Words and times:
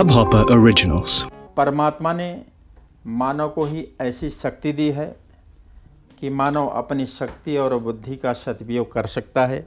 Hubhopper 0.00 0.44
Originals. 0.50 1.32
परमात्मा 1.56 2.12
ने 2.12 2.44
मानव 3.06 3.48
को 3.48 3.64
ही 3.64 3.88
ऐसी 4.00 4.30
शक्ति 4.30 4.72
दी 4.72 4.90
है 4.90 5.16
कि 6.20 6.30
मानव 6.30 6.66
अपनी 6.66 7.06
शक्ति 7.06 7.56
और 7.56 7.78
बुद्धि 7.78 8.16
का 8.16 8.32
सदुपयोग 8.32 8.92
कर 8.92 9.06
सकता 9.06 9.46
है। 9.46 9.66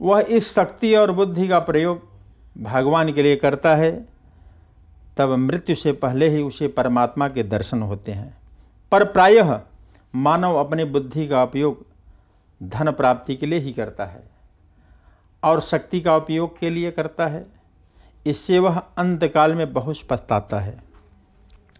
वह 0.00 0.24
इस 0.28 0.54
शक्ति 0.54 0.94
और 0.94 1.12
बुद्धि 1.12 1.48
का 1.48 1.58
प्रयोग 1.58 2.02
भगवान 2.58 3.12
के 3.12 3.22
लिए 3.22 3.36
करता 3.36 3.76
है। 3.76 4.08
तब 5.16 5.28
मृत्यु 5.28 5.76
से 5.76 5.92
पहले 5.92 6.28
ही 6.28 6.42
उसे 6.42 6.68
परमात्मा 6.68 7.28
के 7.28 7.42
दर्शन 7.42 7.82
होते 7.82 8.12
हैं। 8.12 8.38
पर 8.92 9.04
प्रायः 9.04 9.60
मानव 10.14 10.56
अपनी 10.56 10.84
बुद्धि 10.84 11.28
का 11.28 11.42
उपयोग 11.42 11.86
धन 12.62 12.90
प्राप्ति 12.90 13.36
के 13.36 13.46
लिए 13.46 13.58
ही 13.58 13.72
करता 13.72 14.04
है 14.04 14.22
और 15.44 15.60
शक्ति 15.60 16.00
का 16.00 16.16
उपयोग 16.16 16.58
के 16.58 16.70
लिए 16.70 16.90
करता 16.90 17.26
है। 17.26 17.59
इससे 18.26 18.58
वह 18.58 18.78
अंतकाल 18.78 19.54
में 19.54 19.72
बहुत 19.72 19.96
पछताता 20.10 20.60
है। 20.60 20.82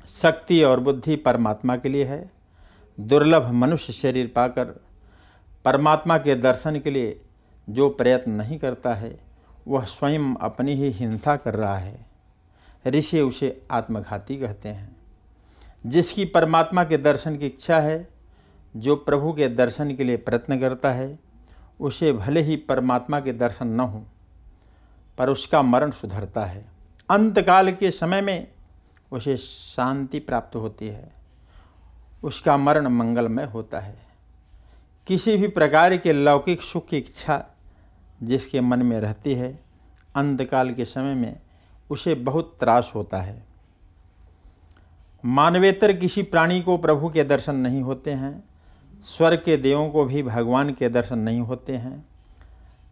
शक्ति 0.08 0.62
और 0.62 0.80
बुद्धि 0.80 1.16
परमात्मा 1.16 1.76
के 1.76 1.88
लिए 1.88 2.04
है। 2.04 2.30
दुर्लभ 3.00 3.50
मनुष्य 3.50 3.92
शरीर 3.92 4.32
पाकर 4.36 4.64
परमात्मा 5.64 6.18
के 6.18 6.34
दर्शन 6.34 6.78
के 6.78 6.90
लिए 6.90 7.20
जो 7.70 7.90
प्रयत्न 7.90 8.30
नहीं 8.30 8.58
करता 8.58 8.94
है, 8.94 9.20
वह 9.68 9.84
स्वयं 9.84 10.34
अपनी 10.34 10.74
ही 10.74 10.90
हिंसा 10.90 11.36
कर 11.36 11.54
रहा 11.54 11.78
है। 11.78 12.06
ऋषि 12.86 13.20
उसे 13.20 13.62
आत्मघाती 13.70 14.36
कहते 14.36 14.68
हैं। 14.68 14.96
जिसकी 15.86 16.24
परमात्मा 16.24 16.84
के 16.84 16.98
दर्शन 16.98 17.36
की 17.36 17.46
इच्छा 17.46 17.80
है, 17.80 18.08
जो 18.76 18.96
प्रभु 18.96 19.32
के 19.32 19.48
दर्शन 19.48 19.94
के 19.94 20.04
लिए 20.04 20.16
प्रयत्न 20.16 20.60
करता 20.60 20.92
है, 20.92 21.18
उसे 21.80 22.12
भले 22.12 22.40
ही 22.40 22.56
परमात्मा 22.56 23.20
के 23.20 23.32
दर्शन 23.32 23.66
न 23.66 23.80
हो 23.80 24.04
पर 25.20 25.28
उसका 25.28 25.62
मरण 25.62 25.90
सुधरता 25.90 26.44
है। 26.44 26.64
अंतकाल 27.10 27.72
के 27.72 27.90
समय 27.90 28.20
में 28.20 28.52
उसे 29.12 29.36
शांति 29.36 30.18
प्राप्त 30.18 30.56
होती 30.56 30.88
है। 30.88 31.12
उसका 32.24 32.56
मरण 32.56 32.86
मंगलमय 32.86 33.44
होता 33.44 33.80
है। 33.80 33.98
किसी 35.06 35.36
भी 35.36 35.48
प्रकार 35.48 35.96
के 35.96 36.12
लौकिक 36.12 36.62
सुख 36.62 36.86
की 36.86 36.98
इच्छा 36.98 37.46
जिसके 38.22 38.60
मन 38.60 38.82
में 38.82 39.00
रहती 39.00 39.34
है, 39.34 39.60
अंतकाल 40.14 40.74
के 40.74 40.84
समय 40.84 41.14
में 41.14 41.40
उसे 41.90 42.14
बहुत 42.14 42.56
त्रास 42.60 42.92
होता 42.94 43.18
है। 43.18 43.44
मानवेतर 45.24 45.92
किसी 45.92 46.22
प्राणी 46.22 46.62
को 46.62 46.76
प्रभु 46.76 47.08
के 47.08 47.24
दर्शन 47.24 47.54
नहीं 47.54 47.82
होते 47.82 48.10
हैं। 48.10 48.44
स्वर्ग 49.04 49.42
के 49.44 49.56
देवों 49.56 49.90
को 49.90 50.04
भी 50.04 50.22
भगवान 50.22 50.72
के 50.72 50.88
दर्शन 50.88 51.18
नहीं 51.18 51.40
होते 51.40 51.76
हैं। 51.76 52.08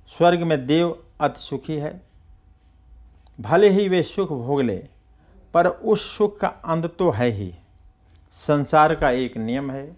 स्वर्ग 0.08 0.42
में 0.42 0.64
देव 0.64 1.04
अति 1.20 1.40
सुखी 1.40 1.76
है। 1.76 2.07
भले 3.40 3.68
ही 3.68 3.88
वे 3.88 4.02
सुख 4.02 4.28
भोग 4.28 4.60
ले, 4.60 4.88
पर 5.54 5.66
उस 5.66 6.16
सुख 6.16 6.38
का 6.40 6.48
अंत 6.48 6.96
तो 6.98 7.10
है 7.10 7.30
ही। 7.30 7.54
संसार 8.32 8.94
का 8.94 9.10
एक 9.10 9.36
नियम 9.36 9.70
है, 9.70 9.96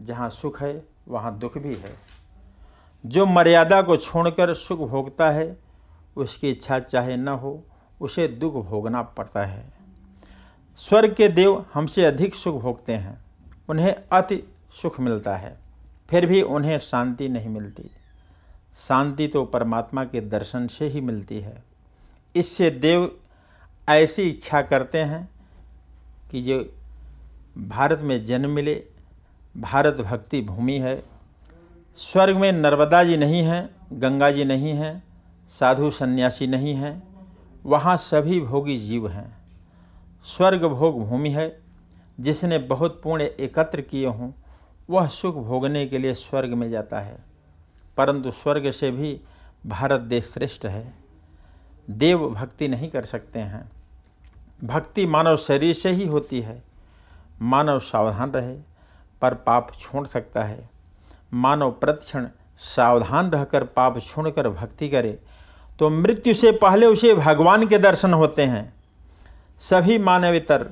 जहाँ 0.00 0.30
सुख 0.30 0.62
है, 0.62 0.84
वहाँ 1.08 1.38
दुख 1.38 1.58
भी 1.58 1.74
है। 1.74 1.94
जो 3.06 3.26
मर्यादा 3.26 3.82
को 3.82 3.96
छोड़कर 3.96 4.54
सुख 4.54 4.78
भोगता 4.78 5.30
है, 5.30 5.56
उसकी 6.16 6.50
इच्छा 6.50 6.78
चाहे 6.78 7.16
न 7.16 7.28
हो, 7.28 7.64
उसे 8.00 8.28
दुख 8.28 8.54
भोगना 8.54 9.02
पड़ता 9.02 9.44
है। 9.44 9.72
स्वर्ग 10.76 11.14
के 11.14 11.28
देव 11.28 11.64
हमसे 11.74 12.04
अधिक 12.04 12.34
सुख 12.34 12.62
भोगते 12.62 12.92
हैं, 12.92 13.24
उन्हें 13.68 13.94
अति 14.12 14.42
सुख 14.72 15.00
मिलता 15.00 15.36
है, 15.36 15.58
फिर 16.10 16.26
भी 16.26 16.42
उन्हें 16.42 16.78
शांति 16.78 17.28
नहीं 17.28 17.48
मिलती। 17.48 17.90
शांति 18.74 19.28
तो 19.28 19.44
परमात्मा 19.44 20.04
के 20.04 20.20
दर्शन 20.20 20.66
से 20.66 20.88
ही 20.88 21.00
मिलती 21.00 21.40
है। 21.40 21.73
इससे 22.36 22.70
देव 22.70 23.10
ऐसी 23.88 24.22
इच्छा 24.22 24.62
करते 24.62 24.98
हैं 24.98 25.28
कि 26.30 26.42
जो 26.42 26.64
भारत 27.58 28.00
में 28.02 28.24
जन्म 28.24 28.50
मिले, 28.50 28.82
भारत 29.56 30.00
भक्ति 30.00 30.40
भूमि 30.42 30.78
है। 30.78 31.02
स्वर्ग 31.96 32.36
में 32.36 32.50
नर्मदा 32.52 33.04
जी 33.04 33.16
नहीं 33.16 33.42
हैं, 33.42 33.70
गंगा 33.92 34.30
जी 34.30 34.44
नहीं 34.44 34.72
हैं, 34.72 35.02
साधु 35.48 35.90
सन्यासी 35.90 36.46
नहीं 36.46 36.74
हैं, 36.74 37.02
वहाँ 37.64 37.96
सभी 37.96 38.40
भोगी 38.40 38.76
जीव 38.76 39.08
हैं। 39.08 39.36
स्वर्ग 40.24 40.64
भोग 40.64 41.04
भूमि 41.04 41.30
है, 41.30 41.60
जिसने 42.20 42.58
बहुत 42.58 43.00
पुण्य 43.02 43.24
एकत्र 43.40 43.80
किए 43.80 44.06
हों, 44.06 44.30
वह 44.90 45.06
सुख 45.06 45.34
भोगने 45.34 45.86
के 45.86 45.98
लिए 45.98 46.14
स्वर्ग 46.14 46.54
में 46.54 46.70
जाता 46.70 47.00
है, 47.00 47.18
परंतु 47.96 48.30
स्वर्ग 48.30 48.70
से 48.70 48.90
भी 48.90 49.20
भारत 49.66 50.00
देश 50.00 50.24
श्रेष्ठ 50.24 50.66
है। 50.66 51.03
देव 51.88 52.28
भक्ति 52.30 52.68
नहीं 52.68 52.88
कर 52.88 53.04
सकते 53.04 53.38
हैं। 53.38 53.70
भक्ति 54.64 55.06
मानव 55.06 55.36
शरीर 55.36 55.74
से 55.74 55.90
ही 55.90 56.06
होती 56.06 56.40
है। 56.40 56.62
मानव 57.42 57.78
सावधान 57.78 58.30
रहे, 58.30 58.56
पर 59.22 59.34
पाप 59.34 59.72
छोड़ 59.80 60.06
सकता 60.06 60.44
है। 60.44 60.68
मानव 61.34 61.70
प्रतिक्षण 61.70 62.26
सावधान 62.58 63.30
रहकर 63.30 63.64
पाप 63.66 63.98
छोड़कर 64.00 64.48
भक्ति 64.48 64.88
करे 64.88 65.18
तो 65.78 65.88
मृत्यु 65.90 66.34
से 66.34 66.52
पहले 66.52 66.86
उसे 66.86 67.14
भगवान 67.14 67.66
के 67.66 67.78
दर्शन 67.78 68.12
होते 68.14 68.42
हैं। 68.42 68.72
सभी 69.60 69.98
मानवेतर 69.98 70.62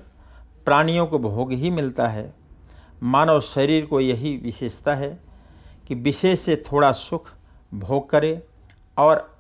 प्राणियों 0.64 1.06
को 1.06 1.18
भोग 1.18 1.52
ही 1.52 1.70
मिलता 1.70 2.06
है। 2.08 2.32
मानव 3.02 3.40
शरीर 3.40 3.86
को 3.86 4.00
यही 4.00 4.36
विशेषता 4.36 4.94
है 4.94 5.18
कि 5.88 5.94
विशेष 5.94 6.40
से 6.40 6.56
थोड़ा 6.66 6.92
सुख 6.92 7.30
भोग 7.74 8.08
करे 8.10 8.42
और 8.98 9.38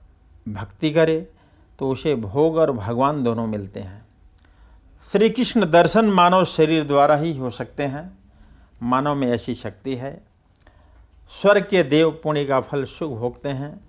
भक्ति 0.48 0.90
करे 0.90 1.30
तो 1.78 1.90
उसे 1.90 2.14
भोग 2.14 2.56
और 2.56 2.72
भगवान 2.72 3.22
दोनों 3.22 3.46
मिलते 3.46 3.80
हैं। 3.80 4.06
श्री 5.12 5.30
कृष्ण 5.30 5.70
दर्शन 5.70 6.04
मानव 6.04 6.44
शरीर 6.44 6.84
द्वारा 6.84 7.16
ही 7.16 7.38
हो 7.38 7.50
सकते 7.50 7.82
हैं। 7.82 8.18
मानव 8.82 9.14
में 9.14 9.28
ऐसी 9.28 9.54
शक्ति 9.54 9.96
है। 9.96 10.24
स्वर्ग 11.30 11.66
के 11.70 11.82
देव 11.82 12.10
पुण्य 12.22 12.44
का 12.44 12.60
फल 12.60 12.84
सुख 12.84 13.18
भोगते 13.18 13.48
हैं। 13.48 13.80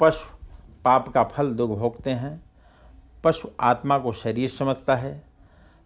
पशु 0.00 0.46
पाप 0.84 1.08
का 1.08 1.24
फल 1.24 1.50
दुख 1.50 1.70
भोगते 1.70 2.10
हैं। 2.10 2.44
पशु 3.24 3.48
आत्मा 3.60 3.98
को 3.98 4.12
शरीर 4.12 4.48
समझता 4.48 4.96
है। 4.96 5.24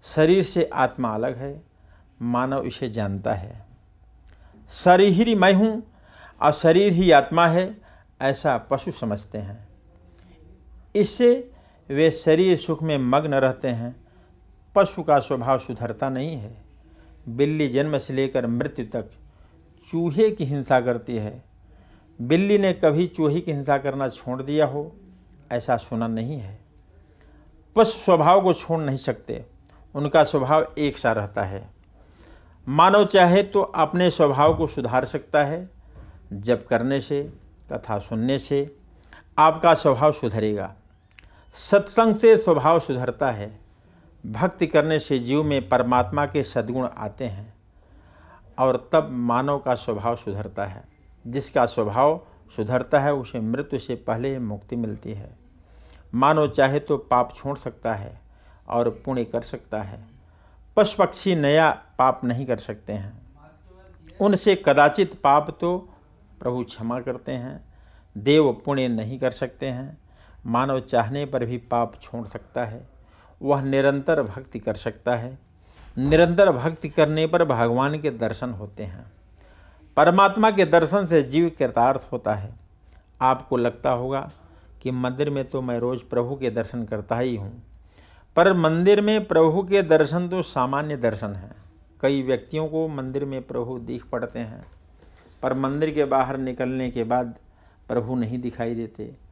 शरीर 0.05 0.43
से 0.43 0.71
आत्मा 0.75 1.15
अलग 1.15 1.37
है। 1.37 1.63
मानव 2.23 2.63
इसे 2.63 2.91
जानता 2.91 3.35
है। 3.35 3.67
शरीर 4.71 5.29
ही 5.29 5.35
मैं 5.35 5.53
हूँ, 5.53 5.83
और 6.43 6.53
शरीर 6.53 6.93
ही 6.93 7.11
आत्मा 7.11 7.47
है, 7.47 7.81
ऐसा 8.23 8.59
पशु 8.59 8.91
समझते 8.91 9.39
हैं। 9.39 9.66
इससे 10.97 11.51
वे 11.89 12.11
शरीर 12.11 12.57
सुख 12.57 12.83
में 12.83 12.99
मग्न 12.99 13.35
रहते 13.35 13.69
हैं। 13.69 13.95
पशु 14.75 15.03
का 15.03 15.19
स्वभाव 15.19 15.59
सुधरता 15.59 16.09
नहीं 16.09 16.37
है। 16.37 16.65
बिल्ली 17.29 17.69
जन्म 17.69 17.99
से 17.99 18.15
लेकर 18.15 18.47
मृत्यु 18.47 18.87
तक 18.87 19.11
चूहे 19.91 20.31
की 20.31 20.45
हिंसा 20.45 20.81
करती 20.81 21.17
है। 21.17 21.45
बिल्ली 22.21 22.59
ने 22.59 22.73
कभी 22.73 23.07
चूहे 23.07 23.41
की 23.41 23.53
हिंसा 23.53 23.79
करना 23.79 24.09
छोड़ 24.09 24.43
दिया 24.43 24.67
हो, 24.67 24.97
ऐसा 25.53 25.77
सुना 25.77 26.07
नहीं 26.07 26.37
है। 26.37 26.59
पशु 27.77 27.93
स्वभाव 27.93 28.43
को 28.43 28.53
छोड़ 28.53 28.81
नहीं 28.81 28.97
सकते, 28.97 29.45
उनका 29.95 30.25
स्वभाव 30.25 30.75
एक 30.79 30.99
सा 30.99 31.13
रहता 31.13 31.43
है। 31.43 31.71
मानव 32.69 33.05
चाहे 33.05 33.43
तो 33.43 33.61
अपने 33.61 34.11
स्वभाव 34.11 34.57
को 34.57 34.67
सुधार 34.67 35.05
सकता 35.05 35.45
है, 35.45 35.69
जब 36.33 36.67
करने 36.67 37.01
से, 37.01 37.33
कथा 37.73 37.99
सुनने 37.99 38.39
से 38.39 38.77
आपका 39.39 39.75
स्वभाव 39.75 40.13
सुधरेगा। 40.13 40.75
सत्संग 41.57 42.15
से 42.15 42.37
स्वभाव 42.37 42.81
सुधरता 42.81 43.31
है। 43.31 43.59
भक्ति 44.27 44.67
करने 44.67 44.99
से 44.99 45.19
जीव 45.19 45.43
में 45.43 45.69
परमात्मा 45.69 46.27
के 46.27 46.43
सद्गुण 46.43 46.89
आते 46.97 47.25
हैं 47.25 47.55
और 48.59 48.91
तब 48.93 49.09
मानव 49.11 49.59
का 49.59 49.75
स्वभाव 49.75 50.17
सुधरता 50.17 50.65
है। 50.65 50.85
जिसका 51.27 51.67
स्वभाव 51.67 52.27
सुधरता 52.57 52.99
है, 52.99 53.15
उसे 53.15 53.41
मृत्यु 53.41 53.79
से 53.79 53.95
पहले 53.95 54.39
मुक्ति 54.39 54.77
मिलती 54.77 55.13
है। 55.13 55.39
मानव 56.15 56.49
चाहे 56.49 56.81
तो 56.81 56.97
पाप 56.97 57.35
छोड़ 57.35 57.59
सकता 57.59 57.95
है 57.95 58.21
और 58.69 58.91
पुण्य 58.91 59.25
कर 59.25 59.41
सकता 59.41 59.83
है। 59.83 60.07
पशु 60.77 60.97
पक्षी 60.99 61.35
नया 61.35 61.71
पाप 61.71 62.25
नहीं 62.25 62.47
कर 62.47 62.57
सकते 62.57 62.93
हैं। 62.93 63.23
उनसे 64.21 64.63
कदाचित 64.67 65.15
पाप 65.15 65.59
तो 65.61 65.89
प्रभु 66.41 66.63
क्षमा 66.63 67.01
करते 67.01 67.33
हैं। 67.33 67.75
देव 68.19 68.53
पुण्य 68.53 68.89
नहीं 68.89 69.19
कर 69.19 69.31
सकते 69.31 69.67
हैं। 69.67 70.06
मानव 70.47 70.81
चाहने 70.81 71.27
पर 71.27 71.45
भी 71.45 71.59
पाप 71.59 72.01
छोड़ 72.03 72.27
सकता 72.27 72.65
है। 72.65 72.89
वह 73.43 73.63
निरंतर 73.63 74.23
भक्ति 74.23 74.59
कर 74.59 74.75
सकता 74.75 75.17
है। 75.17 75.39
निरंतर 75.99 76.53
भक्ति 76.53 76.89
करने 76.89 77.27
पर 77.27 77.45
भगवान 77.45 78.01
के 78.01 78.11
दर्शन 78.11 78.51
होते 78.51 78.83
हैं। 78.83 79.13
परमात्मा 79.97 80.51
के 80.51 80.65
दर्शन 80.65 81.07
से 81.07 81.23
जीव 81.23 81.53
कृतार्थ 81.59 82.09
होता 82.13 82.35
है। 82.35 82.55
आपको 83.23 83.57
लगता 83.57 83.91
होगा 83.91 84.31
कि 84.83 84.91
मंदिर 84.91 85.31
में 85.31 85.45
तो 85.45 85.63
मैं 85.63 85.79
रोज़ 85.79 86.05
प्रभु 86.05 86.37
के 86.37 86.51
दर्शन 86.51 86.85
करता 86.85 87.19
ही 87.19 87.37
हूँ। 87.37 87.63
पर 88.37 88.53
मंदिर 88.53 89.01
में 89.01 89.25
प्रभु 89.25 89.63
के 89.63 89.83
दर्शन 89.83 90.29
तो 90.29 90.43
सामान्य 90.43 90.97
दर्शन 90.97 91.33
हैं। 91.33 91.57
कई 92.01 92.23
व्यक्तियों 92.23 92.69
को 92.69 92.89
मंदिर 92.89 93.25
में 93.25 93.43
प्रभु 93.43 93.79
दिख 93.79 94.05
पड़ते 94.05 94.39
हैं। 94.39 94.67
पर 95.43 95.55
मंदिर 95.55 95.91
के 95.91 96.05
बाहर 96.05 96.37
निकलने 96.37 96.91
के 96.91 97.05
बाद 97.05 97.35
प्रभु 97.89 98.15
नहीं 98.15 98.39
दिखाई 98.39 98.75
देते। 98.75 99.26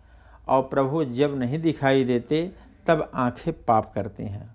और 0.48 0.62
प्रभु 0.62 1.04
जब 1.04 1.38
नहीं 1.38 1.58
दिखाई 1.58 2.04
देते, 2.04 2.52
तब 2.86 3.10
आँखें 3.14 3.64
पाप 3.64 3.92
करती 3.94 4.22
हैं। 4.22 4.54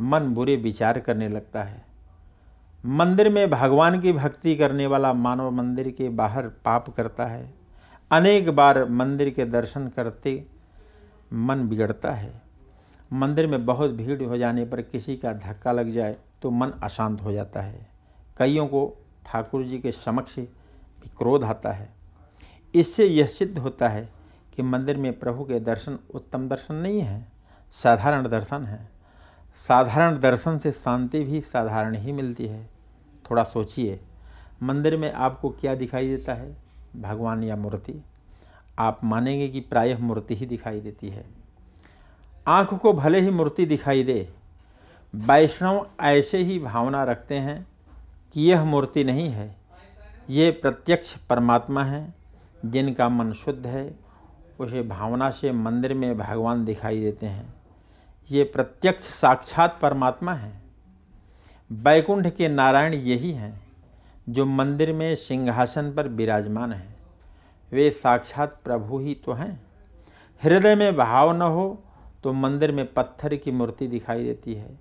मन 0.00 0.20
बुरे 0.20 0.56
विचार 0.56 1.00
करने 1.00 1.28
लगता 1.28 1.62
है। 1.62 1.84
मंदिर 2.86 3.28
में 3.30 3.50
भगवान 3.50 4.00
की 4.00 4.12
भक्ति 4.12 4.56
करने 4.56 4.86
वाला 4.86 5.12
मानव 5.12 5.50
मंदिर 5.50 5.90
के 5.90 6.08
बाहर 6.08 6.48
पाप 6.48 6.90
करता 6.90 7.26
है। 7.26 7.54
अनेक 8.10 8.50
बार 8.50 8.88
मंदिर 8.88 9.30
के 9.30 9.44
दर्शन 9.44 9.88
करते 9.88 10.46
मन 11.32 11.68
बिगड़ता 11.68 12.12
है। 12.12 12.42
मंदिर 13.12 13.46
में 13.46 13.66
बहुत 13.66 13.90
भीड़ 13.90 14.22
हो 14.22 14.36
जाने 14.36 14.64
पर 14.64 14.82
किसी 14.82 15.16
का 15.16 15.32
धक्का 15.32 15.72
लग 15.72 15.88
जाए 15.88 16.16
तो 16.42 16.50
मन 16.50 16.68
अशांत 16.68 17.22
हो 17.22 17.32
जाता 17.32 17.60
है। 17.60 17.88
कईयों 18.38 18.66
को 18.66 19.06
ठाकुर 19.26 19.64
जी 19.64 19.78
के 19.78 19.92
समक्ष 19.92 20.36
भी 20.36 20.44
क्रोध 21.18 21.44
आता 21.44 21.72
है। 21.72 21.88
इससे 22.74 23.06
यह 23.06 23.26
सिद्ध 23.26 23.58
होता 23.58 23.88
है 23.88 24.08
कि 24.60 24.64
मंदिर 24.64 24.96
में 24.96 25.18
प्रभु 25.18 25.44
के 25.44 25.60
दर्शन 25.60 25.98
उत्तम 26.14 26.48
दर्शन 26.48 26.74
नहीं 26.74 27.00
है, 27.00 27.26
साधारण 27.72 28.28
दर्शन 28.28 28.64
है। 28.64 28.88
साधारण 29.68 30.20
दर्शन 30.20 30.58
से 30.58 30.72
शांति 30.72 31.24
भी 31.24 31.40
साधारण 31.40 31.96
ही 31.96 32.12
मिलती 32.12 32.46
है। 32.46 32.70
थोड़ा 33.30 33.44
सोचिए, 33.44 34.00
मंदिर 34.62 34.96
में 34.96 35.12
आपको 35.12 35.50
क्या 35.50 35.74
दिखाई 35.74 36.08
देता 36.08 36.34
है? 36.34 36.56
भगवान 36.96 37.44
या 37.44 37.56
मूर्ति? 37.56 38.04
आप 38.78 39.00
मानेंगे 39.04 39.48
कि 39.48 39.60
प्रायः 39.60 39.98
मूर्ति 39.98 40.34
ही 40.34 40.46
दिखाई 40.46 40.80
देती 40.80 41.08
है। 41.08 41.24
आँख 42.46 42.74
को 42.74 42.92
भले 42.92 43.20
ही 43.20 43.30
मूर्ति 43.30 43.66
दिखाई 43.66 44.02
दे, 44.02 44.32
वैष्णव 45.14 45.86
ऐसे 46.00 46.38
ही 46.38 46.58
भावना 46.58 47.04
रखते 47.04 47.34
हैं 47.34 47.66
कि 48.34 48.42
यह 48.42 48.64
मूर्ति 48.64 49.04
नहीं 49.04 49.28
है। 49.28 49.56
ये 50.30 50.50
प्रत्यक्ष 50.50 51.16
परमात्मा 51.16 51.84
है, 51.84 52.14
जिनका 52.66 53.08
मन 53.08 53.32
शुद्ध 53.32 53.66
है 53.66 54.09
उसे 54.60 54.82
भावना 54.82 55.30
से 55.30 55.52
मंदिर 55.52 55.94
में 55.94 56.18
भगवान 56.18 56.64
दिखाई 56.64 57.00
देते 57.00 57.26
हैं। 57.26 57.54
ये 58.28 58.44
प्रत्यक्ष 58.44 59.04
साक्षात 59.04 59.78
परमात्मा 59.82 60.34
है। 60.34 60.52
बैकुंठ 61.70 62.26
के 62.26 62.48
नारायण 62.48 62.94
यही 62.94 63.32
हैं, 63.32 63.60
जो 64.28 64.46
मंदिर 64.46 64.92
में 64.92 65.14
सिंहासन 65.14 65.92
पर 65.92 66.08
विराजमान 66.08 66.72
हैं। 66.72 66.96
वे 67.72 67.90
साक्षात 67.90 68.60
प्रभु 68.64 68.98
ही 68.98 69.14
तो 69.14 69.32
हैं। 69.32 69.60
हृदय 70.42 70.74
में 70.74 70.96
भाव 70.96 71.32
न 71.32 71.42
हो 71.42 71.82
तो 72.24 72.32
मंदिर 72.32 72.72
में 72.72 72.92
पत्थर 72.92 73.34
की 73.34 73.50
मूर्ति 73.50 73.86
दिखाई 73.86 74.24
देती 74.24 74.54
है। 74.54 74.78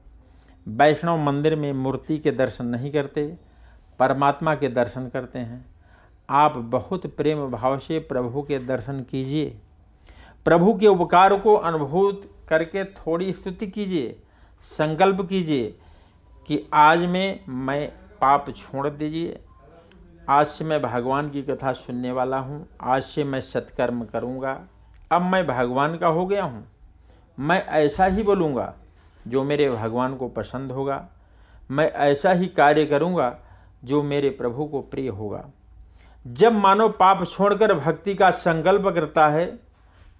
वैष्णव 0.67 1.17
मंदिर 1.17 1.55
में 1.55 1.71
मूर्ति 1.73 2.17
के 2.17 2.31
दर्शन 2.31 2.65
नहीं 2.65 2.91
करते, 2.91 3.25
परमात्मा 3.99 4.55
के 4.55 4.67
दर्शन 4.67 5.07
करते 5.09 5.39
हैं। 5.39 5.65
आप 6.29 6.57
बहुत 6.57 7.05
प्रेम 7.07 7.47
भाव 7.47 7.77
से 7.79 7.99
प्रभु 7.99 8.41
के 8.41 8.59
दर्शन 8.59 9.01
कीजिए। 9.01 9.57
प्रभु 10.45 10.73
के 10.73 10.87
उपकार 10.87 11.35
को 11.35 11.53
अनुभूत 11.55 12.21
करके 12.49 12.83
थोड़ी 12.83 13.33
स्तुति 13.33 13.67
कीजिए, 13.67 14.15
संकल्प 14.61 15.21
कीजिए 15.21 15.67
कि 16.47 16.67
आज 16.73 17.05
में 17.05 17.39
मैं 17.47 17.87
पाप 18.21 18.49
छोड़ 18.49 18.87
दीजिए। 18.89 19.39
आज 20.29 20.45
से 20.45 20.65
मैं 20.65 20.81
भगवान 20.81 21.29
की 21.29 21.41
कथा 21.41 21.73
सुनने 21.73 22.11
वाला 22.11 22.37
हूँ। 22.37 22.67
आज 22.81 23.03
से 23.03 23.23
मैं 23.23 23.41
सत्कर्म 23.41 24.03
करूँगा। 24.05 24.59
अब 25.11 25.21
मैं 25.21 25.45
भगवान 25.47 25.97
का 25.97 26.07
हो 26.07 26.25
गया 26.25 26.43
हूँ। 26.43 26.65
मैं 27.37 27.63
ऐसा 27.65 28.05
ही 28.05 28.23
बोलूँगा 28.23 28.73
जो 29.27 29.43
मेरे 29.43 29.69
भगवान 29.69 30.15
को 30.15 30.27
पसंद 30.27 30.71
होगा। 30.71 31.07
मैं 31.71 31.91
ऐसा 31.91 32.31
ही 32.31 32.47
कार्य 32.47 32.85
करूँगा 32.85 33.35
जो 33.83 34.03
मेरे 34.03 34.29
प्रभु 34.29 34.65
को 34.65 34.81
प्रिय 34.81 35.07
होगा। 35.07 35.45
जब 36.27 36.53
मानव 36.53 36.89
पाप 36.89 37.25
छोड़कर 37.27 37.73
भक्ति 37.73 38.15
का 38.15 38.31
संकल्प 38.31 38.87
करता 38.87 39.27
है 39.27 39.68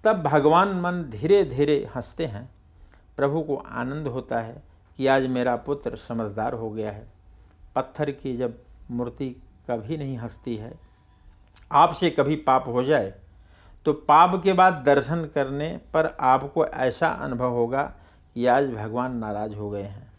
तब 0.04 0.22
भगवान 0.22 0.68
मन 0.80 1.02
धीरे 1.10 1.44
धीरे 1.44 1.88
हँसते 1.96 2.26
हैं। 2.26 2.48
प्रभु 3.16 3.42
को 3.42 3.56
आनंद 3.56 4.06
होता 4.06 4.40
है 4.40 4.62
कि 4.96 5.06
आज 5.06 5.26
मेरा 5.26 5.56
पुत्र 5.56 5.96
समझदार 5.96 6.52
हो 6.52 6.70
गया 6.70 6.90
है। 6.90 7.06
पत्थर 7.76 8.10
की 8.10 8.36
जब 8.36 8.58
मूर्ति 8.90 9.28
कभी 9.70 9.96
नहीं 9.96 10.16
हंसती 10.18 10.56
है 10.56 10.78
आपसे 11.72 12.10
कभी 12.10 12.36
पाप 12.36 12.68
हो 12.68 12.82
जाए 12.84 13.14
तो 13.86 13.92
पाप 13.92 14.40
के 14.44 14.52
बाद 14.52 14.82
दर्शन 14.86 15.24
करने 15.34 15.68
पर 15.94 16.16
आपको 16.20 16.66
ऐसा 16.66 17.08
अनुभव 17.08 17.50
होगा 17.50 17.82
कि 18.34 18.46
आज 18.46 18.70
भगवान 18.70 19.16
नाराज़ 19.16 19.54
हो 19.54 19.70
गए 19.70 19.82
हैं। 19.82 20.12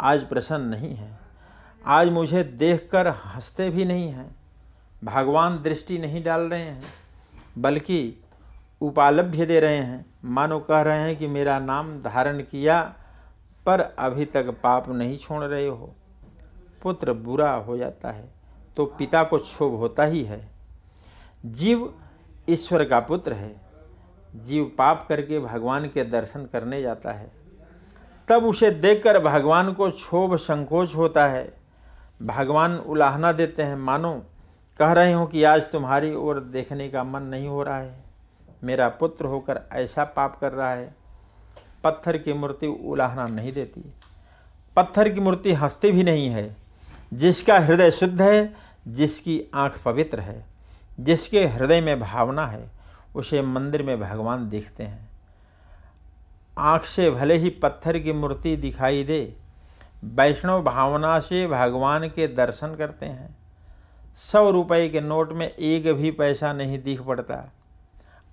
आज 0.00 0.28
प्रसन्न 0.28 0.66
नहीं 0.66 0.94
है। 0.94 1.18
आज 1.86 2.08
मुझे 2.08 2.42
देखकर 2.44 3.06
हँसते 3.06 3.70
भी 3.70 3.84
नहीं 3.84 4.08
हैं। 4.08 4.36
भगवान 5.04 5.62
दृष्टि 5.62 5.98
नहीं 5.98 6.22
डाल 6.24 6.40
रहे 6.40 6.60
हैं, 6.60 6.82
बल्कि 7.58 8.24
उपालभ्य 8.80 9.46
दे 9.46 9.60
रहे 9.60 9.76
हैं। 9.76 10.04
मानो 10.24 10.58
कह 10.60 10.80
रहे 10.82 10.98
हैं 10.98 11.16
कि 11.16 11.26
मेरा 11.26 11.58
नाम 11.58 12.02
धारण 12.02 12.40
किया, 12.40 12.80
पर 13.66 13.80
अभी 13.80 14.24
तक 14.24 14.50
पाप 14.62 14.88
नहीं 14.88 15.16
छोड़ 15.18 15.44
रहे 15.44 15.66
हो। 15.66 15.94
पुत्र 16.82 17.12
बुरा 17.12 17.52
हो 17.52 17.76
जाता 17.76 18.10
है 18.10 18.28
तो 18.76 18.84
पिता 18.86 19.22
को 19.24 19.38
क्षोभ 19.38 19.74
होता 19.74 20.04
ही 20.04 20.22
है। 20.24 20.48
जीव 21.46 21.92
ईश्वर 22.48 22.84
का 22.84 23.00
पुत्र 23.00 23.32
है। 23.32 23.54
जीव 24.36 24.64
पाप 24.78 25.06
करके 25.08 25.40
भगवान 25.40 25.88
के 25.88 26.04
दर्शन 26.04 26.44
करने 26.46 26.82
जाता 26.82 27.12
है। 27.12 27.30
तब 28.28 28.44
उसे 28.44 28.70
देखकर 28.70 29.18
भगवान 29.18 29.72
को 29.72 29.90
क्षोभ 29.90 30.36
संकोच 30.36 30.96
होता 30.96 31.26
है। 31.26 31.52
भगवान 32.22 32.76
उलाहना 32.76 33.32
देते 33.32 33.62
हैं, 33.62 33.76
मानो, 33.76 34.12
कह 34.78 34.92
रहे 34.92 35.12
हो 35.12 35.26
कि 35.26 35.42
आज 35.44 35.70
तुम्हारी 35.70 36.14
ओर 36.14 36.40
देखने 36.40 36.88
का 36.88 37.04
मन 37.04 37.22
नहीं 37.22 37.48
हो 37.48 37.62
रहा 37.62 37.78
है? 37.78 38.05
मेरा 38.64 38.88
पुत्र 38.88 39.24
होकर 39.24 39.60
ऐसा 39.72 40.04
पाप 40.04 40.38
कर 40.40 40.52
रहा 40.52 40.72
है। 40.72 40.94
पत्थर 41.84 42.18
की 42.18 42.32
मूर्ति 42.32 42.66
उलाहना 42.66 43.26
नहीं 43.26 43.52
देती। 43.52 43.92
पत्थर 44.76 45.08
की 45.08 45.20
मूर्ति 45.20 45.52
हंसती 45.52 45.92
भी 45.92 46.02
नहीं 46.02 46.28
है। 46.28 46.56
जिसका 47.14 47.58
हृदय 47.58 47.90
शुद्ध 47.90 48.22
है, 48.22 48.54
जिसकी 48.88 49.44
आँख 49.54 49.82
पवित्र 49.82 50.20
है, 50.20 50.46
जिसके 51.00 51.46
हृदय 51.46 51.80
में 51.80 52.00
भावना 52.00 52.46
है, 52.46 52.70
उसे 53.16 53.42
मंदिर 53.42 53.82
में 53.82 54.00
भगवान 54.00 54.48
दिखते 54.48 54.84
हैं। 54.84 55.08
आँख 56.58 56.84
से 56.84 57.10
भले 57.10 57.36
ही 57.36 57.50
पत्थर 57.50 57.98
की 57.98 58.12
मूर्ति 58.12 58.56
दिखाई 58.56 59.04
दे, 59.04 59.36
वैष्णव 60.04 60.62
भावना 60.62 61.18
से 61.18 61.46
भगवान 61.46 62.08
के 62.08 62.28
दर्शन 62.28 62.74
करते 62.74 63.06
हैं। 63.06 63.36
सौ 64.14 64.50
रुपए 64.50 64.88
के 64.88 65.00
नोट 65.00 65.32
में 65.32 65.48
एक 65.48 65.92
भी 65.92 66.10
पैसा 66.10 66.52
नहीं 66.52 66.82
दिख 66.82 67.02
पड़ता। 67.02 67.52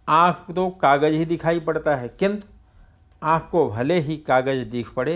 आँख 0.07 0.51
तो 0.51 0.69
कागज़ 0.71 1.13
ही 1.13 1.25
दिखाई 1.25 1.59
पड़ता 1.59 1.95
है, 1.95 2.07
किंतु 2.09 2.47
आँख 3.21 3.47
को 3.51 3.67
भले 3.69 3.99
ही 3.99 4.17
कागज़ 4.19 4.63
दिख 4.65 4.93
पड़े, 4.93 5.15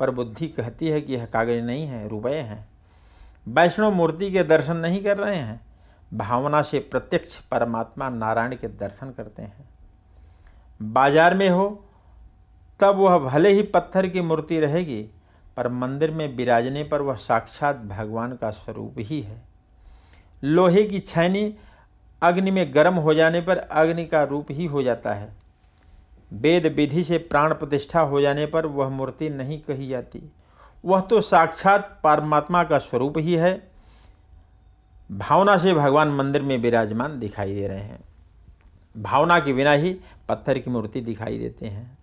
पर 0.00 0.10
बुद्धि 0.10 0.48
कहती 0.48 0.88
है 0.88 1.00
कि 1.00 1.14
यह 1.14 1.24
कागज़ 1.24 1.62
नहीं 1.62 1.86
है, 1.86 2.08
रुपए 2.08 2.34
हैं। 2.34 2.68
वैष्णव 3.46 3.92
मूर्ति 3.92 4.30
के 4.30 4.42
दर्शन 4.44 4.76
नहीं 4.76 5.02
कर 5.02 5.16
रहे 5.16 5.36
हैं, 5.36 5.60
भावना 6.12 6.62
से 6.62 6.78
प्रत्यक्ष 6.80 7.38
परमात्मा 7.42 8.08
नारायण 8.08 8.54
के 8.56 8.68
दर्शन 8.68 9.10
करते 9.10 9.42
हैं। 9.42 9.68
बाज़ार 10.82 11.34
में 11.34 11.48
हो, 11.48 11.68
तब 12.80 12.96
वह 12.96 13.18
भले 13.20 13.50
ही 13.50 13.62
पत्थर 13.64 14.06
की 14.06 14.20
मूर्ति 14.20 14.60
रहेगी, 14.60 15.02
पर 15.56 15.68
मंदिर 15.70 16.10
में 16.10 16.36
विराजने 16.36 16.84
पर 16.84 17.02
वह 17.02 17.14
साक्षात 17.16 17.76
भगवान 17.86 18.32
का 18.32 18.50
स्वरूप 18.50 18.94
ही 18.98 19.20
है। 19.20 19.42
लोहे 20.42 20.84
की 20.84 21.00
छैनी 21.00 21.42
अग्नि 22.22 22.50
में 22.50 22.74
गर्म 22.74 22.94
हो 22.94 23.14
जाने 23.14 23.40
पर 23.40 23.56
अग्नि 23.56 24.06
का 24.06 24.22
रूप 24.24 24.46
ही 24.50 24.66
हो 24.66 24.82
जाता 24.82 25.12
है। 25.12 25.32
वेद 26.32 26.66
विधि 26.66 27.04
से 27.04 27.18
प्राण 27.18 27.54
प्रतिष्ठा 27.54 28.00
हो 28.00 28.20
जाने 28.20 28.46
पर 28.46 28.66
वह 28.66 28.88
मूर्ति 28.88 29.30
नहीं 29.30 29.58
कही 29.60 29.88
जाती। 29.88 30.22
वह 30.84 31.00
तो 31.00 31.20
साक्षात 31.20 32.00
परमात्मा 32.04 32.64
का 32.64 32.78
स्वरूप 32.78 33.18
ही 33.18 33.34
है। 33.34 33.70
भावना 35.12 35.56
से 35.56 35.74
भगवान 35.74 36.08
मंदिर 36.08 36.42
में 36.42 36.58
विराजमान 36.58 37.18
दिखाई 37.18 37.54
दे 37.54 37.68
रहे 37.68 37.80
हैं। 37.80 38.00
भावना 38.96 39.38
के 39.40 39.52
बिना 39.52 39.72
ही 39.72 39.96
पत्थर 40.28 40.58
की 40.58 40.70
मूर्ति 40.70 41.00
दिखाई 41.00 41.38
देते 41.38 41.66
हैं। 41.66 41.98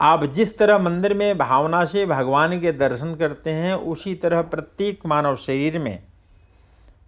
आप 0.00 0.24
जिस 0.24 0.58
तरह 0.58 0.78
मंदिर 0.78 1.14
में 1.14 1.38
भावना 1.38 1.84
से 1.84 2.06
भगवान 2.06 2.60
के 2.60 2.72
दर्शन 2.72 3.14
करते 3.14 3.50
हैं, 3.50 3.74
उसी 3.74 4.14
तरह 4.14 4.42
प्रत्येक 4.42 5.06
मानव 5.06 5.36
शरीर 5.36 5.78
में 5.78 6.02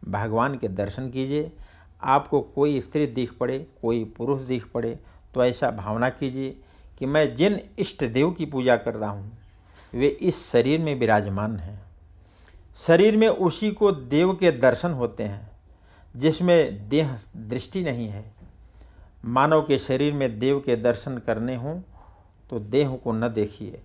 भगवान 0.09 0.55
के 0.59 0.69
दर्शन 0.69 1.11
कीजिए। 1.11 1.53
आपको 2.03 2.41
कोई 2.41 2.81
स्त्री 2.81 3.07
दिख 3.09 3.33
पड़े, 3.33 3.59
कोई 3.83 4.05
पुरुष 4.17 4.41
दिख 4.43 4.67
पड़े 4.67 4.99
तो 5.35 5.45
ऐसा 5.45 5.71
भावना 5.71 6.09
कीजिए 6.11 6.57
कि 6.99 7.07
मैं 7.07 7.35
जिन 7.35 7.59
इष्ट 7.79 8.05
देव 8.05 8.31
की 8.31 8.47
पूजा 8.47 8.77
कर 8.77 8.95
रहा 8.95 9.11
हूँ, 9.11 9.31
वे 9.93 10.07
इस 10.09 10.45
शरीर 10.47 10.81
में 10.81 10.95
विराजमान 10.99 11.57
हैं। 11.57 11.81
शरीर 12.77 13.17
में 13.17 13.29
उसी 13.29 13.71
को 13.71 13.91
देव 13.93 14.33
के 14.35 14.51
दर्शन 14.53 14.93
होते 14.93 15.23
हैं, 15.23 15.51
जिसमें 16.15 16.89
देह 16.89 17.19
दृष्टि 17.39 17.83
नहीं 17.85 18.09
है। 18.09 18.25
मानव 19.25 19.63
के 19.63 19.79
शरीर 19.79 20.13
में 20.13 20.39
देव 20.39 20.61
के 20.61 20.77
दर्शन 20.77 21.19
करने 21.19 21.57
हों 21.57 21.81
तो 22.51 22.59
देह 22.61 22.95
को 22.97 23.13
न 23.13 23.29
देखिए। 23.29 23.81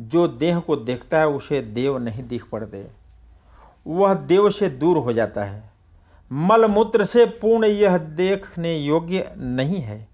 जो 0.00 0.26
देह 0.28 0.58
को 0.58 0.76
देखता 0.76 1.18
है, 1.18 1.28
उसे 1.28 1.60
देव 1.62 1.98
नहीं 1.98 2.22
दिख 2.24 2.44
पड़ते। 2.44 2.86
वह 3.86 4.14
देव 4.14 4.48
से 4.50 4.68
दूर 4.70 4.98
हो 4.98 5.12
जाता 5.12 5.44
है। 5.44 5.71
मलमूत्र 6.30 7.04
से 7.04 7.24
पूर्ण 7.26 7.66
यह 7.66 7.96
देखने 7.98 8.76
योग्य 8.76 9.34
नहीं 9.38 9.80
है। 9.80 10.06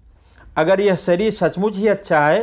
अगर 0.57 0.81
यह 0.81 0.95
शरीर 0.95 1.31
सचमुच 1.31 1.77
ही 1.77 1.87
अच्छा 1.87 2.27
है 2.27 2.41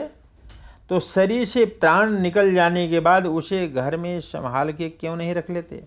तो 0.91 1.01
शरीर 1.01 1.45
से 1.45 1.65
प्राण 1.65 2.11
निकल 2.13 2.55
जाने 2.55 2.89
के 2.89 3.01
बाद 3.01 3.27
उसे 3.27 3.67
घर 3.69 3.97
में 3.97 4.21
संभाल 4.21 4.73
के 4.73 4.89
क्यों 4.91 5.17
नहीं 5.17 5.35
रख 5.35 5.51
लेते? 5.51 5.83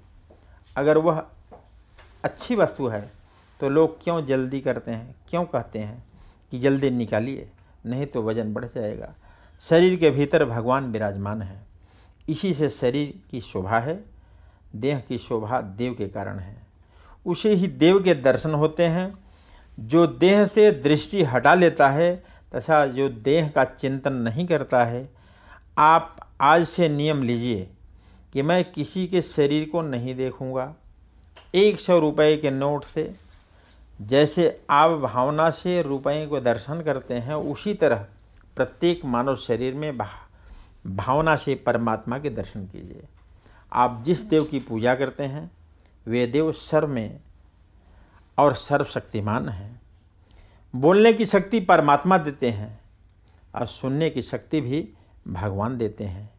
अगर 0.75 0.97
वह 0.97 1.23
अच्छी 2.23 2.55
वस्तु 2.55 2.87
है 2.87 3.01
तो 3.59 3.69
लोग 3.69 4.03
क्यों 4.03 4.25
जल्दी 4.25 4.59
करते 4.61 4.91
हैं? 4.91 5.15
क्यों 5.29 5.43
कहते 5.45 5.79
हैं 5.79 6.03
कि 6.51 6.59
जल्दी 6.59 6.89
निकालिए, 6.89 7.49
नहीं 7.85 8.05
तो 8.05 8.23
वज़न 8.23 8.53
बढ़ 8.53 8.65
जाएगा। 8.65 9.13
शरीर 9.61 9.95
के 9.95 10.09
भीतर 10.09 10.45
भगवान 10.45 10.91
विराजमान 10.91 11.41
है। 11.41 11.61
इसी 12.29 12.53
से 12.53 12.69
शरीर 12.69 13.13
की 13.31 13.41
शोभा 13.41 13.79
है, 13.79 14.03
देह 14.75 14.99
की 14.99 15.17
शोभा 15.17 15.61
देव 15.61 15.93
के 15.93 16.07
कारण 16.07 16.39
है। 16.39 16.68
उसे 17.29 17.53
ही 17.53 17.67
देव 17.67 18.03
के 18.03 18.13
दर्शन 18.13 18.53
होते 18.53 18.85
हैं। 18.85 19.13
जो 19.79 20.05
देह 20.07 20.45
से 20.45 20.71
दृष्टि 20.71 21.23
हटा 21.23 21.53
लेता 21.53 21.89
है, 21.89 22.15
तथा 22.55 22.85
जो 22.85 23.09
देह 23.09 23.49
का 23.49 23.63
चिंतन 23.63 24.13
नहीं 24.13 24.45
करता 24.47 24.83
है, 24.85 25.09
आप 25.77 26.15
आज 26.41 26.65
से 26.65 26.89
नियम 26.89 27.23
लीजिए 27.23 27.69
कि 28.33 28.41
मैं 28.41 28.63
किसी 28.71 29.07
के 29.07 29.21
शरीर 29.21 29.69
को 29.69 29.81
नहीं 29.81 30.15
देखूँगा। 30.15 30.73
एक 31.55 31.79
सौ 31.79 31.99
रुपये 31.99 32.37
के 32.37 32.51
नोट 32.51 32.83
से, 32.83 33.13
जैसे 34.01 34.61
आप 34.69 34.91
भावना 34.91 35.49
से 35.49 35.81
रुपये 35.81 36.25
को 36.27 36.39
दर्शन 36.39 36.81
करते 36.81 37.13
हैं, 37.13 37.35
उसी 37.35 37.73
तरह 37.73 38.05
प्रत्येक 38.55 39.05
मानव 39.05 39.35
शरीर 39.35 39.73
में 39.73 39.97
भावना 39.97 41.35
से 41.35 41.55
परमात्मा 41.55 42.19
के 42.19 42.29
दर्शन 42.29 42.65
कीजिए। 42.65 43.03
आप 43.73 44.01
जिस 44.05 44.23
देव 44.23 44.43
की 44.43 44.59
पूजा 44.59 44.95
करते 44.95 45.23
हैं 45.23 45.49
वे 46.09 46.27
देव 46.27 46.51
सर्व 46.51 46.87
में 46.87 47.19
और 48.37 48.53
सर्वशक्तिमान 48.55 49.49
हैं। 49.49 49.81
बोलने 50.75 51.13
की 51.13 51.25
शक्ति 51.25 51.59
परमात्मा 51.59 52.17
देते 52.17 52.49
हैं 52.49 52.79
और 53.55 53.65
सुनने 53.65 54.09
की 54.09 54.21
शक्ति 54.21 54.61
भी 54.61 54.87
भगवान 55.27 55.77
देते 55.77 56.03
हैं। 56.03 56.29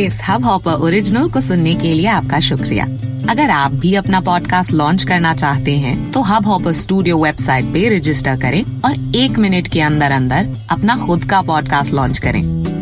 इस 0.00 0.20
हब 0.28 0.44
हॉपर 0.44 0.72
ओरिजिनल 0.72 1.30
को 1.30 1.40
सुनने 1.40 1.74
के 1.74 1.92
लिए 1.92 2.06
आपका 2.06 2.40
शुक्रिया। 2.40 2.84
अगर 3.30 3.50
आप 3.50 3.72
भी 3.72 3.94
अपना 3.94 4.20
पॉडकास्ट 4.20 4.72
लॉन्च 4.72 5.04
करना 5.04 5.34
चाहते 5.34 5.76
हैं 5.78 6.12
तो 6.12 6.22
हब 6.22 6.46
हॉपर 6.46 6.72
स्टूडियो 6.72 7.16
वेबसाइट 7.18 7.64
पे 7.64 7.96
रजिस्टर 7.96 8.40
करें 8.40 8.62
और 8.84 9.16
एक 9.16 9.38
मिनट 9.38 9.68
के 9.68 9.80
अंदर 9.80 10.10
अंदर 10.10 10.54
अपना 10.70 10.96
खुद 10.96 11.24
का 11.24 11.42
पॉडकास्ट 11.42 11.92
लॉन्च 11.92 12.18
करें। 12.18 12.63